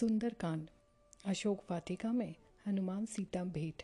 सुंदरकांड, 0.00 0.68
अशोक 1.24 1.64
वाटिका 1.70 2.12
में 2.12 2.34
हनुमान 2.66 3.06
सीता 3.06 3.44
भेंट। 3.44 3.82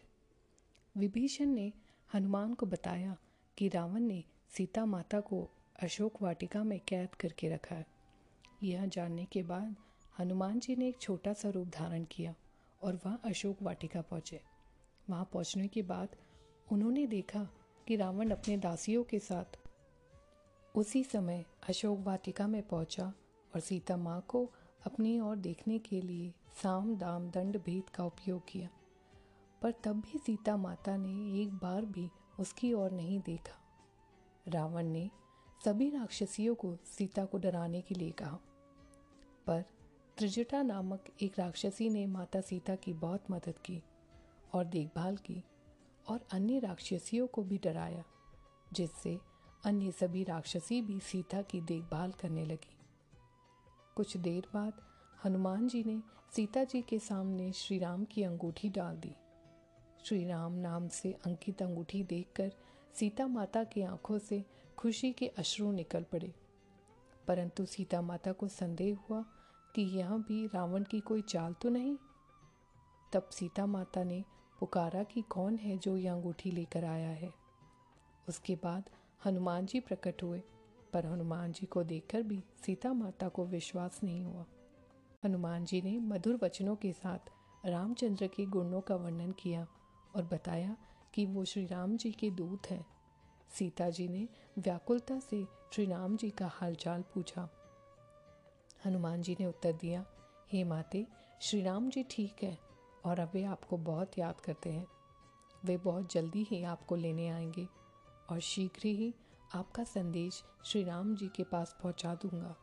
विभीषण 0.97 1.47
ने 1.47 1.73
हनुमान 2.15 2.55
को 2.55 2.67
बताया 2.67 3.17
कि 3.59 3.69
रावण 3.69 4.01
ने 4.01 4.25
सीता 4.51 4.87
माता 4.87 5.21
को 5.21 5.49
अशोक 5.83 6.23
वाटिका 6.23 6.65
में 6.65 6.81
कैद 6.89 7.15
करके 7.15 7.49
रखा। 7.49 7.75
है 7.75 7.87
यह 8.63 8.87
जानने 8.87 9.25
के 9.25 9.43
बाद 9.43 9.77
हनुमान 10.19 10.59
जी 10.59 10.77
ने 10.77 10.89
एक 10.89 10.99
छोटा 11.01 11.33
सा 11.33 11.49
रूप 11.49 11.69
धारण 11.69 12.05
किया 12.05 12.35
और 12.83 13.01
वह 13.07 13.15
अशोक 13.15 13.63
वाटिका 13.63 14.03
पहुँचे। 14.03 14.41
वहाँ 15.11 15.25
पहुँचने 15.33 15.69
के 15.69 15.83
बाद 15.83 16.09
उन्होंने 16.73 17.07
देखा 17.07 17.49
कि 17.89 17.97
रावण 17.97 18.31
अपने 18.31 18.57
दासियों 18.57 19.05
के 19.05 19.19
साथ 19.19 19.59
उसी 20.75 21.05
समय 21.05 21.45
अशोक 21.69 21.99
वाटिका 21.99 22.47
में 22.47 22.63
पहुँचा 22.63 23.13
और 23.55 23.61
सीता 23.61 23.97
माँ 23.97 24.25
को 24.29 24.53
अपनी 24.89 25.21
ओर 25.21 25.37
देखने 25.37 25.79
के 25.79 26.01
लिए 26.01 26.33
साम 26.63 26.97
दाम 26.97 27.31
दंड 27.31 27.63
भेद 27.63 27.91
का 27.91 28.05
उपयोग 28.05 28.43
किया। 28.49 28.69
पर 29.63 29.73
तब 29.73 30.01
भी 30.01 30.19
सीता 30.19 30.57
माता 30.57 30.97
ने 30.97 31.43
एक 31.43 31.53
बार 31.53 31.85
भी 31.85 32.11
उसकी 32.41 32.73
ओर 32.73 32.91
नहीं 32.91 33.21
देखा। 33.21 33.59
रावण 34.49 34.87
ने 34.87 35.11
सभी 35.65 35.91
राक्षसियों 35.91 36.55
को 36.55 36.77
सीता 36.85 37.25
को 37.25 37.39
डराने 37.39 37.81
के 37.81 37.95
लिए 37.95 38.11
कहा। 38.11 38.39
पर 39.47 39.65
त्रिजटा 40.17 40.63
नामक 40.63 41.05
एक 41.23 41.39
राक्षसी 41.39 41.91
ने 41.91 42.07
माता 42.07 42.41
सीता 42.41 42.75
की 42.75 42.93
बहुत 42.93 43.31
मदद 43.31 43.59
की 43.59 43.83
और 44.55 44.65
देखभाल 44.65 45.17
की 45.17 45.45
और 46.09 46.27
अन्य 46.33 46.59
राक्षसियों 46.59 47.27
को 47.27 47.43
भी 47.43 47.59
डराया, 47.59 48.05
जिससे 48.73 49.19
अन्य 49.65 49.93
सभी 49.93 50.25
राक्षसी 50.25 50.83
भी 50.83 51.01
सीता 51.01 51.43
की 51.43 51.61
देखभाल 51.61 52.13
करने 52.13 52.45
लगी। 52.45 52.78
कुछ 53.99 54.17
देर 54.17 54.49
बाद 54.55 54.73
हनुमान 55.25 55.69
जी 55.69 55.85
ने 55.85 56.03
सीता 56.37 56.65
जी 56.65 56.83
के 56.83 56.99
सामने 56.99 57.53
श्री 57.53 57.79
राम 57.79 58.05
की 58.05 58.23
अंगूठी 58.23 58.69
डाल 58.69 58.97
दी। 58.97 59.15
श्री 60.05 60.27
राम 60.27 60.53
नाम 60.53 60.89
से 60.89 61.13
अंकित 61.13 61.63
अंगूठी 61.63 62.05
देखकर 62.05 62.53
सीता 62.95 63.27
माता 63.27 63.65
की 63.65 63.83
आँखों 63.83 64.19
से 64.19 64.45
खुशी 64.79 65.13
के 65.13 65.27
अश्रु 65.27 65.73
निकल 65.73 66.03
पड़े। 66.03 66.35
परंतु 67.29 67.67
सीता 67.67 68.01
माता 68.01 68.33
को 68.33 68.49
संदेह 68.49 68.99
हुआ 68.99 69.25
कि 69.75 69.83
यह 69.83 70.11
भी 70.11 70.47
रावण 70.47 70.85
की 70.85 71.01
कोई 71.01 71.23
चाल 71.23 71.53
तो 71.53 71.69
नहीं। 71.69 71.97
तब 73.13 73.29
सीता 73.29 73.67
माता 73.67 74.05
ने 74.05 74.25
पुकारा 74.61 75.03
कि 75.03 75.23
कौन 75.23 75.57
है 75.57 75.79
जो 75.79 75.97
यह 75.97 76.13
अंगूठी 76.13 76.51
लेकर 76.51 76.85
आया 76.85 77.11
है। 77.11 77.35
उसके 78.29 78.55
बाद 78.55 78.91
हनुमान 79.25 79.67
जी 79.67 79.81
प्रकट 79.81 80.23
हुए। 80.23 80.43
पर 80.93 81.07
हनुमान 81.07 81.53
जी 81.53 81.67
को 81.67 81.83
देखकर 81.83 82.23
भी 82.23 82.45
सीता 82.67 82.93
माता 82.93 83.29
को 83.29 83.47
विश्वास 83.47 84.01
नहीं 84.05 84.25
हुआ। 84.25 84.47
हनुमान 85.25 85.65
जी 85.65 85.83
ने 85.83 85.99
मधुर 85.99 86.39
वचनों 86.43 86.77
के 86.77 86.93
साथ 86.93 87.19
रामचंद्र 87.67 88.27
के 88.27 88.47
गुणों 88.47 88.81
का 88.81 88.97
वर्णन 88.97 89.33
किया 89.33 89.67
और 90.15 90.23
बताया 90.25 90.77
कि 91.15 91.27
वो 91.27 91.45
श्री 91.45 91.67
राम 91.67 91.97
जी 91.97 92.13
के 92.13 92.31
दूत 92.31 92.71
हैं। 92.71 92.87
सीता 93.51 93.91
जी 93.91 94.09
ने 94.09 94.29
व्याकुलता 94.59 95.19
से 95.19 95.45
श्री 95.45 95.87
राम 95.87 96.17
जी 96.17 96.31
का 96.31 96.47
हालचाल 96.47 97.03
पूछा। 97.03 97.49
हनुमान 98.87 99.23
जी 99.23 99.37
ने 99.41 99.47
उत्तर 99.47 99.73
दिया, 99.73 100.07
हे 100.53 100.65
माते 100.65 101.07
श्री 101.41 101.63
राम 101.63 101.91
जी 101.91 102.05
ठीक 102.11 102.43
है 102.43 102.59
और 103.05 103.21
अब 103.21 103.31
वे 103.35 103.45
आपको 103.45 103.77
बहुत 103.77 104.19
याद 104.19 104.41
करते 104.41 104.71
हैं। 104.71 104.87
वे 105.65 105.77
बहुत 105.77 106.13
जल्दी 106.13 106.43
ही 106.43 106.63
आपको 106.63 106.97
लेने 106.97 107.29
आएँगे 107.29 107.69
और 108.31 108.41
शीघ्र 108.41 108.87
ही 108.87 109.15
आपका 109.51 109.83
संदेश 109.85 110.43
श्री 110.65 110.83
राम 110.85 111.15
जी 111.17 111.27
के 111.29 111.43
पास 111.43 111.75
पहुँचा 111.83 112.15
दूँगा। 112.15 112.55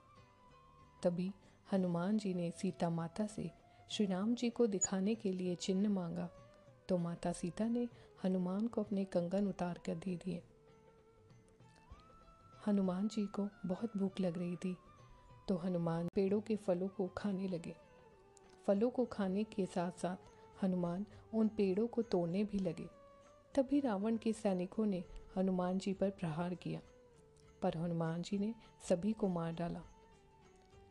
तभी 1.03 1.31
हनुमान 1.67 2.17
जी 2.17 2.33
ने 2.33 2.49
सीता 2.51 2.89
माता 2.89 3.25
से 3.27 3.49
श्री 3.89 4.05
राम 4.05 4.35
जी 4.35 4.49
को 4.49 4.67
दिखाने 4.67 5.15
के 5.15 5.31
लिए 5.31 5.55
चिन्ह 5.55 5.89
मांगा। 5.89 6.29
तो 6.89 6.97
माता 6.97 7.31
सीता 7.31 7.67
ने 7.67 7.87
हनुमान 8.23 8.67
को 8.67 8.83
अपने 8.83 9.05
कंगन 9.05 9.47
उतार 9.47 9.79
कर 9.85 9.95
दे 9.95 10.15
दिए। 10.15 10.41
हनुमान 12.67 13.07
जी 13.07 13.25
को 13.25 13.47
बहुत 13.65 13.97
भूख 13.97 14.19
लग 14.19 14.37
रही 14.37 14.55
थी 14.55 14.75
तो 15.47 15.57
हनुमान 15.57 16.09
पेड़ों 16.15 16.41
के 16.41 16.55
फलों 16.57 16.87
को 16.87 17.07
खाने 17.17 17.47
लगे। 17.47 17.75
फलों 18.67 18.89
को 18.89 19.05
खाने 19.05 19.43
के 19.45 19.65
साथ 19.65 19.99
साथ 19.99 20.63
हनुमान 20.63 21.05
उन 21.33 21.47
पेड़ों 21.47 21.87
को 21.87 22.01
तोड़ने 22.01 22.43
भी 22.43 22.59
लगे। 22.59 22.87
तभी 23.55 23.79
रावण 23.79 24.17
के 24.17 24.33
सैनिकों 24.33 24.85
ने 24.85 25.03
हनुमान 25.37 25.77
जी 25.77 25.93
पर 25.93 26.09
प्रहार 26.09 26.53
किया। 26.55 26.79
पर 27.61 27.77
हनुमान 27.77 28.21
जी 28.21 28.37
ने 28.37 28.53
सभी 28.89 29.13
को 29.13 29.27
मार 29.27 29.53
डाला। 29.53 29.81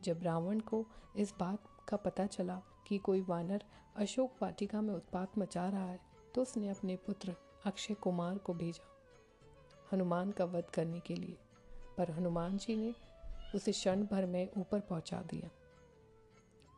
जब 0.03 0.23
रावण 0.23 0.61
को 0.61 0.85
इस 1.17 1.35
बात 1.41 1.65
का 1.89 1.97
पता 1.97 2.27
चला 2.27 2.61
कि 2.87 2.99
कोई 2.99 3.21
वानर 3.21 3.65
अशोक 3.97 4.37
वाटिका 4.43 4.81
में 4.81 4.95
उत्पात 4.95 5.39
मचा 5.39 5.69
रहा 5.69 5.85
है 5.85 6.01
तो 6.35 6.43
उसने 6.43 6.69
अपने 6.69 6.97
पुत्र 6.97 7.35
अक्षय 7.67 7.95
कुमार 7.95 8.39
को 8.39 8.55
भेजा 8.55 8.87
हनुमान 9.93 10.31
का 10.31 10.45
वध 10.45 10.65
करने 10.65 11.01
के 11.01 11.15
लिए। 11.15 11.37
पर 11.99 12.11
हनुमान 12.11 12.57
जी 12.57 12.77
ने 12.77 12.95
उसे 13.55 13.73
क्षण 13.73 14.03
भर 14.03 14.27
में 14.27 14.49
ऊपर 14.57 14.81
पहुँचा 14.81 15.23
दिया। 15.23 15.51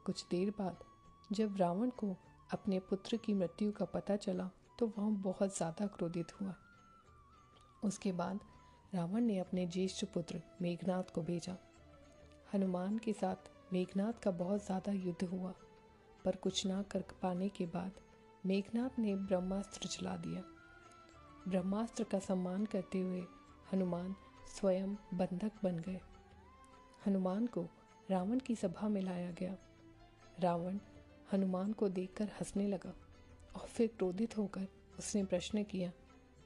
कुछ 0.07 0.27
देर 0.31 0.51
बाद 0.51 0.85
जब 1.33 1.57
रावण 1.57 1.91
को 1.91 2.17
अपने 2.53 2.79
पुत्र 2.81 3.17
की 3.17 3.35
मृत्यु 3.35 3.73
का 3.73 3.85
पता 3.85 4.17
चला 4.17 4.51
तो 4.79 4.87
वह 4.89 5.11
बहुत 5.23 5.57
ज़्यादा 5.57 5.87
क्रोधित 5.87 6.41
हुआ। 6.41 6.55
उसके 7.83 8.13
बाद 8.13 8.41
रावण 8.95 9.21
ने 9.21 9.39
अपने 9.39 9.67
ज्येष्ठ 9.67 10.05
पुत्र 10.05 10.41
मेघनाथ 10.63 11.15
को 11.15 11.23
भेजा। 11.23 11.57
हनुमान 12.55 12.99
के 12.99 13.13
साथ 13.13 13.51
मेघनाथ 13.73 14.21
का 14.23 14.31
बहुत 14.33 14.65
ज़्यादा 14.67 14.93
युद्ध 14.93 15.23
हुआ, 15.23 15.53
पर 16.25 16.37
कुछ 16.37 16.67
ना 16.67 16.83
कर 16.83 17.05
पाने 17.23 17.49
के 17.49 17.67
बाद 17.67 18.01
मेघनाथ 18.47 18.99
ने 18.99 19.15
ब्रह्मास्त्र 19.17 19.89
चला 19.89 20.17
दिया। 20.17 20.43
ब्रह्मास्त्र 21.49 22.05
का 22.05 22.19
सम्मान 22.19 22.65
करते 22.67 23.01
हुए 23.01 23.25
हनुमान 23.73 24.15
स्वयं 24.49 24.95
बंधक 25.15 25.63
बन 25.63 25.79
गए। 25.79 26.01
हनुमान 27.07 27.47
को 27.47 27.67
रावण 28.11 28.39
की 28.39 28.55
सभा 28.57 28.89
में 28.89 29.01
लाया 29.03 29.31
गया। 29.31 29.57
रावण 30.41 30.79
हनुमान 31.33 31.73
को 31.73 31.89
देखकर 31.89 32.29
हंसने 32.31 32.67
लगा। 32.69 32.93
और 33.57 33.69
फिर 33.69 33.87
क्रोधित 33.87 34.39
होकर 34.39 34.67
उसने 34.99 35.25
प्रश्न 35.25 35.63
किया, 35.63 35.93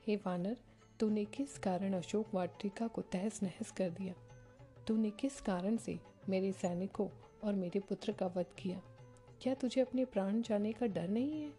हे 0.07 0.17
वानर, 0.17 0.57
तूने 1.01 1.25
किस 1.25 1.59
कारण 1.59 1.93
अशोक 1.93 2.35
वाटिका 2.35 2.87
को 2.87 3.03
तहस 3.03 3.43
नहस 3.43 3.71
कर 3.71 3.91
दिया? 3.91 4.15
तूने 4.87 5.11
किस 5.11 5.41
कारण 5.41 5.77
से 5.77 5.99
मेरे 6.29 6.53
सैनिकों 6.53 7.09
और 7.45 7.55
मेरे 7.55 7.81
पुत्र 7.81 8.13
का 8.13 8.27
वध 8.27 8.47
किया? 8.59 8.83
क्या 9.43 9.55
तुझे 9.55 9.81
अपने 9.81 10.05
प्राण 10.05 10.43
जाने 10.43 10.73
का 10.73 10.87
डर 10.87 11.09
नहीं 11.09 11.43
है? 11.43 11.53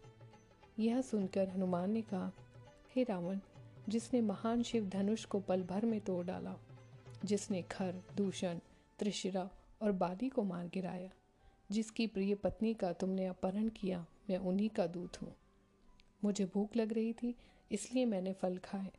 यह 0.78 1.00
सुनकर 1.00 1.48
हनुमान 1.48 1.90
ने 1.90 2.02
कहा, 2.02 2.32
हे 2.96 3.02
रावण, 3.02 3.38
जिसने 3.88 4.20
महान 4.20 4.62
शिव 4.62 4.88
धनुष 4.88 5.24
को 5.24 5.40
पल 5.40 5.62
भर 5.62 5.84
में 5.84 6.00
तोड़ 6.00 6.26
डाला, 6.26 6.56
जिसने 7.24 7.62
खर, 7.62 8.02
दूषण, 8.16 8.58
त्रिशिरा 8.98 9.50
और 9.82 9.92
बाली 9.92 10.28
को 10.28 10.42
मार 10.42 10.66
गिराया, 10.66 11.10
जिसकी 11.70 12.06
प्रिय 12.06 12.34
पत्नी 12.34 12.74
का 12.74 12.92
तुमने 12.92 13.26
अपहरण 13.26 13.68
किया, 13.68 14.06
मैं 14.30 14.38
उन्हीं 14.38 14.68
का 14.68 14.86
दूत 14.86 15.22
हूँ। 15.22 15.34
मुझे 16.24 16.46
भूख 16.46 16.76
लग 16.76 16.92
रही 16.92 17.12
थी, 17.12 17.36
इसलिए 17.72 18.04
मैंने 18.04 18.32
फल 18.32 18.58
खाए। 18.58 18.92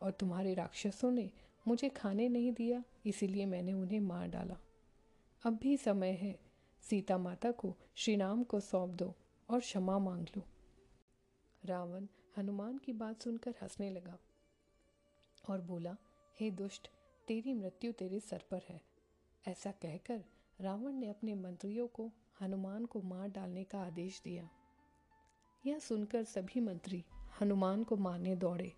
और 0.00 0.12
तुम्हारे 0.12 0.54
राक्षसों 0.54 1.10
ने 1.10 1.30
मुझे 1.68 1.88
खाने 1.88 2.28
नहीं 2.28 2.52
दिया, 2.52 2.84
इसीलिए 3.06 3.46
मैंने 3.46 3.72
उन्हें 3.72 4.00
मार 4.00 4.28
डाला। 4.28 4.56
अब 5.46 5.56
भी 5.56 5.76
समय 5.76 6.10
है, 6.10 6.40
सीता 6.80 7.18
माता 7.18 7.50
को 7.50 7.76
श्री 7.94 8.16
राम 8.16 8.44
को 8.44 8.60
सौंप 8.60 8.90
दो 8.90 9.14
और 9.50 9.60
क्षमा 9.60 9.98
मांग 9.98 10.26
लो। 10.36 10.42
रावण 11.64 12.06
हनुमान 12.36 12.78
की 12.78 12.92
बात 12.92 13.22
सुनकर 13.22 13.54
हंसने 13.62 13.90
लगा 13.90 14.18
और 15.48 15.60
बोला, 15.60 15.96
हे 16.40 16.50
दुष्ट, 16.50 16.90
तेरी 17.28 17.52
मृत्यु 17.52 17.92
तेरे 17.92 18.20
सर 18.20 18.42
पर 18.50 18.60
है। 18.68 18.80
ऐसा 19.48 19.70
कहकर 19.70 20.24
रावण 20.60 20.92
ने 20.92 21.08
अपने 21.08 21.34
मंत्रियों 21.34 21.86
को, 21.86 22.10
हनुमान 22.40 22.84
को 22.84 23.02
मार 23.02 23.28
डालने 23.28 23.64
का 23.64 23.78
आदेश 23.82 24.22
दिया। 24.24 24.50
यह 25.66 25.78
सुनकर 25.78 26.24
सभी 26.24 26.60
मंत्री 26.60 27.04
हनुमान 27.40 27.84
को 27.84 27.96
मारने 27.96 28.36
दौड़े। 28.36 28.72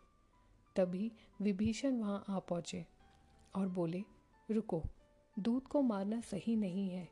तभी 0.77 1.12
विभीषण 1.43 2.00
वहाँ 2.00 2.25
आ 2.29 2.38
पहुँचे 2.38 2.87
और 3.55 3.69
बोले, 3.69 4.05
रुको 4.50 4.83
दूध 5.38 5.62
को 5.62 5.83
मारना 5.83 6.21
सही 6.21 6.56
नहीं 6.56 6.91
है। 6.91 7.09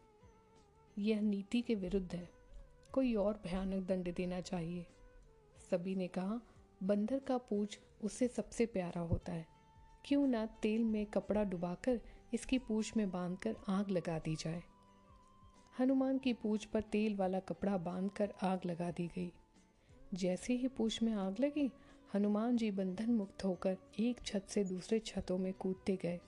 यह 0.99 1.21
नीति 1.21 1.63
के 1.63 1.75
विरुद्ध 1.75 2.15
है। 2.15 2.31
कोई 2.93 3.15
और 3.15 3.41
भयानक 3.45 3.87
दंड 3.87 4.15
देना 4.15 4.41
चाहिए। 4.41 4.87
सभी 5.71 5.95
ने 5.95 6.09
कहा, 6.09 6.41
बंदर 6.83 7.19
का 7.19 7.39
पूछ 7.39 7.81
उससे 8.05 8.29
सबसे 8.29 8.67
प्यारा 8.67 9.01
होता 9.01 9.33
है। 9.33 9.47
क्यों 10.05 10.27
ना 10.27 10.47
तेल 10.47 10.85
में 10.85 11.07
कपड़ा 11.07 11.45
डुबाकर 11.45 12.01
इसकी 12.35 12.59
पूछ 12.59 12.97
में 12.97 13.11
बांधकर 13.11 13.57
आग 13.69 13.91
लगा 13.91 14.19
दी 14.19 14.37
जाए? 14.37 14.63
हनुमान 15.79 16.19
की 16.19 16.33
पूछ 16.33 16.65
पर 16.65 16.83
तेल 16.83 17.17
वाला 17.17 17.41
कपड़ा 17.41 17.77
बांधकर 17.77 18.35
आग 18.43 18.61
लगा 18.67 18.91
दी 18.91 19.07
गई। 19.07 19.33
जैसे 20.15 20.55
ही 20.55 20.69
पूछ 20.69 21.03
में 21.03 21.13
आग 21.13 21.41
लगी, 21.41 21.71
हनुमान 22.15 22.57
जी 22.57 22.71
बंधन 22.71 23.11
मुक्त 23.11 23.45
होकर 23.45 23.77
एक 23.99 24.21
छत 24.27 24.47
से 24.49 24.65
दूसरे 24.65 24.99
छतों 24.99 25.39
में 25.39 25.53
कूदते 25.53 25.99
गए 26.03 26.21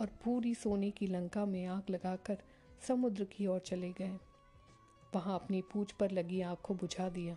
और 0.00 0.06
पूरी 0.24 0.54
सोने 0.54 0.90
की 0.90 1.06
लंका 1.06 1.46
में 1.46 1.66
आग 1.66 1.82
लगाकर 1.90 2.38
समुद्र 2.88 3.24
की 3.24 3.46
ओर 3.46 3.58
चले 3.58 3.92
गए। 3.92 4.18
वहाँ 5.14 5.34
अपनी 5.34 5.62
पूछ 5.62 5.92
पर 5.92 6.10
लगी 6.10 6.40
आग 6.40 6.56
को 6.56 6.74
बुझा 6.74 7.08
दिया। 7.08 7.36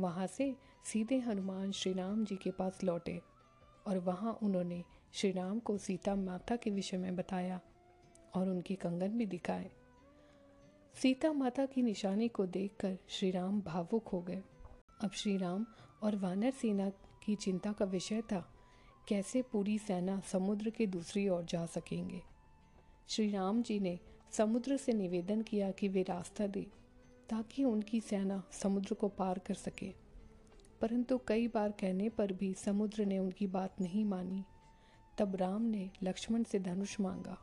वहाँ 0.00 0.26
से 0.26 0.56
सीधे 0.84 1.18
हनुमान 1.18 1.72
श्री 1.72 1.92
राम 1.92 2.24
जी 2.24 2.36
के 2.36 2.50
पास 2.50 2.84
लौटे 2.84 3.20
और 3.86 3.98
वहाँ 3.98 4.38
उन्होंने 4.42 4.84
श्री 5.12 5.30
राम 5.32 5.58
को 5.58 5.78
सीता 5.78 6.14
माता 6.14 6.56
के 6.56 6.70
विषय 6.70 6.96
में 6.96 7.16
बताया 7.16 7.60
और 8.34 8.48
उनके 8.48 8.74
कंगन 8.74 9.08
भी 9.08 9.26
दिखाए। 9.26 9.70
सीता 10.94 11.32
माता 11.32 11.66
की 11.66 11.82
निशानी 11.82 12.28
को 12.28 12.46
देखकर 12.46 12.98
श्री 13.08 13.30
राम 13.30 13.60
भावुक 13.60 14.08
हो 14.08 14.20
गए। 14.20 14.42
अब 15.00 15.10
श्री 15.10 15.36
राम 15.36 15.66
और 16.02 16.16
वानर 16.16 16.50
सेना 16.50 16.90
की 17.24 17.34
चिंता 17.34 17.72
का 17.72 17.84
विषय 17.84 18.22
था, 18.22 18.54
कैसे 19.08 19.42
पूरी 19.42 19.78
सेना 19.78 20.20
समुद्र 20.20 20.70
के 20.70 20.86
दूसरी 20.86 21.28
ओर 21.28 21.44
जा 21.44 21.66
सकेंगे। 21.66 22.22
श्री 23.08 23.30
राम 23.30 23.62
जी 23.62 23.80
ने 23.80 23.98
समुद्र 24.32 24.76
से 24.76 24.92
निवेदन 24.92 25.42
किया 25.42 25.70
कि 25.70 25.88
वे 25.88 26.02
रास्ता 26.02 26.46
दे, 26.46 26.66
ताकि 27.28 27.64
उनकी 27.64 28.00
सेना 28.00 28.42
समुद्र 28.52 28.94
को 28.94 29.08
पार 29.08 29.38
कर 29.38 29.54
सके। 29.54 29.94
परंतु 30.80 31.20
कई 31.28 31.48
बार 31.48 31.70
कहने 31.70 32.08
पर 32.08 32.32
भी 32.32 32.54
समुद्र 32.54 33.04
ने 33.04 33.18
उनकी 33.18 33.46
बात 33.46 33.80
नहीं 33.80 34.04
मानी। 34.04 34.44
तब 35.18 35.36
राम 35.36 35.62
ने 35.62 35.90
लक्ष्मण 36.02 36.42
से 36.42 36.58
धनुष 36.58 37.00
मांगा 37.00 37.38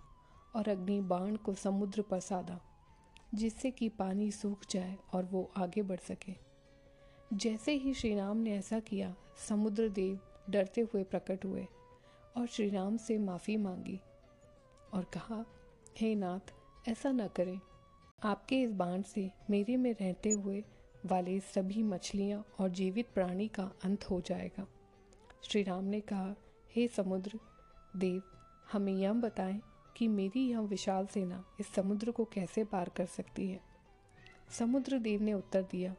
और 0.56 0.70
अग्नि 0.70 1.02
बाण 1.02 1.36
को 1.36 1.54
समुद्र 1.54 2.02
पर 2.02 2.20
साधा, 2.20 2.62
जिससे 3.34 3.72
कि 3.72 3.90
पानी 3.90 4.32
सूख 4.32 4.66
जाए 4.70 4.98
और 5.14 5.26
वो 5.26 5.52
आगे 5.58 5.82
बढ़ 5.82 6.00
सके। 6.00 6.53
जैसे 7.34 7.72
ही 7.72 7.94
श्री 7.94 8.16
राम 8.16 8.38
ने 8.38 8.58
ऐसा 8.58 8.80
किया, 8.80 9.16
समुद्र 9.50 9.90
देव 9.90 10.20
डरते 10.50 10.82
हुए 10.82 11.04
प्रकट 11.04 11.46
हुए 11.46 11.68
और 12.38 12.48
श्री 12.48 12.70
राम 12.70 12.98
से 12.98 13.18
माफ़ी 13.18 13.58
मांगी 13.58 14.00
और 14.94 15.04
कहा, 15.04 15.46
हे 15.98 16.16
नाथ, 16.16 16.54
ऐसा 16.88 17.12
न 17.12 17.28
करें। 17.28 17.60
आपके 18.24 18.62
इस 18.62 18.72
बाण 18.72 19.02
से 19.02 19.32
मेरे 19.50 19.78
में 19.78 19.96
रहते 20.02 20.32
हुए 20.32 20.64
वाले 21.06 21.40
सभी 21.40 21.84
मछलियाँ 21.84 22.46
और 22.60 22.70
जीवित 22.70 23.08
प्राणी 23.14 23.48
का 23.48 23.72
अंत 23.84 24.10
हो 24.10 24.22
जाएगा। 24.22 24.68
श्री 25.44 25.64
राम 25.64 25.84
ने 25.84 26.02
कहा, 26.02 26.36
हे 26.76 26.88
समुद्र 26.88 27.40
देव, 27.96 28.22
हमें 28.72 28.94
यह 28.94 29.14
बताएँ 29.14 29.62
कि 29.98 30.08
मेरी 30.08 30.50
यह 30.50 30.60
विशाल 30.60 31.06
सेना 31.08 31.46
इस 31.60 31.68
समुद्र 31.68 32.12
को 32.12 32.26
कैसे 32.26 32.64
पार 32.64 32.90
कर 32.90 33.06
सकती 33.06 33.48
है? 33.48 33.60
समुद्र 34.50 35.00
देव 35.00 35.22
ने 35.22 35.34
उत्तर 35.34 35.62
दिया 35.62 35.96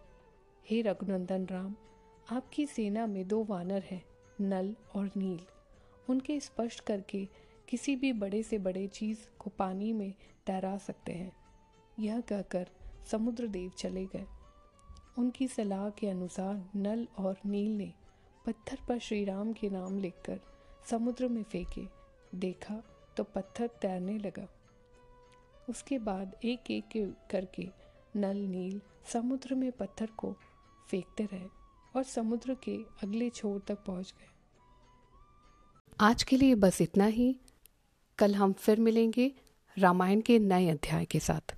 हे 0.70 0.82
रघुनंदन 0.82 1.46
राम, 1.46 1.74
आपकी 2.32 2.66
सेना 2.66 3.06
में 3.06 3.28
दो 3.28 3.44
वानर 3.44 3.82
हैं, 3.82 4.04
नल 4.40 4.76
और 4.94 5.10
नील। 5.16 5.40
उनके 6.10 6.40
स्पष्ट 6.40 6.80
करके 6.80 7.28
किसी 7.68 7.96
भी 7.96 8.12
बड़े 8.12 8.42
से 8.42 8.58
बड़े 8.58 8.86
चीज़ 8.86 9.18
को 9.38 9.50
पानी 9.50 9.92
में 9.92 10.14
तैरा 10.46 10.78
सकते 10.78 11.12
हैं। 11.12 11.32
यह 11.98 12.20
कहकर 12.20 12.68
समुद्र 13.10 13.46
देव 13.46 13.70
चले 13.70 14.06
गए। 14.06 14.26
उनकी 15.18 15.48
सलाह 15.48 15.90
के 15.90 16.08
अनुसार 16.08 16.70
नल 16.76 17.08
और 17.18 17.36
नील 17.46 17.76
ने 17.76 17.92
पत्थर 18.46 18.78
पर 18.88 18.98
श्री 18.98 19.24
राम 19.24 19.52
के 19.52 19.70
नाम 19.70 19.98
लिखकर 19.98 20.40
समुद्र 20.90 21.28
में 21.28 21.42
फेंके। 21.42 21.86
देखा 22.38 22.82
तो 23.16 23.24
पत्थर 23.24 23.66
तैरने 23.66 24.18
लगा। 24.18 24.48
उसके 25.68 25.98
बाद 25.98 26.36
एक 26.44 26.70
एक 26.70 27.16
करके 27.30 27.68
नल, 28.16 28.36
नील 28.36 28.80
समुद्र 29.12 29.54
में 29.54 29.72
पत्थर 29.72 30.06
को 30.06 30.36
फेंकते 30.86 31.24
रहे 31.24 31.48
और 31.96 32.02
समुद्र 32.02 32.54
के 32.54 32.76
अगले 33.02 33.30
छोर 33.30 33.60
तक 33.60 33.78
पहुँच 33.84 34.14
गए। 34.18 34.28
आज 36.00 36.22
के 36.22 36.36
लिए 36.36 36.54
बस 36.54 36.80
इतना 36.80 37.04
ही। 37.04 37.36
कल 38.18 38.34
हम 38.34 38.52
फिर 38.52 38.80
मिलेंगे 38.80 39.32
रामायण 39.78 40.20
के 40.20 40.38
नए 40.38 40.68
अध्याय 40.68 41.04
के 41.04 41.20
साथ। 41.20 41.56